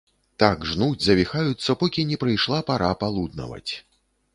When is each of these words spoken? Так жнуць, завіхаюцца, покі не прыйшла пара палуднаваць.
Так 0.43 0.63
жнуць, 0.69 1.03
завіхаюцца, 1.09 1.77
покі 1.85 2.09
не 2.15 2.21
прыйшла 2.27 2.67
пара 2.71 2.93
палуднаваць. 3.05 3.69